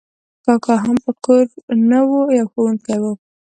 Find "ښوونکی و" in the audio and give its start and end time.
2.51-3.05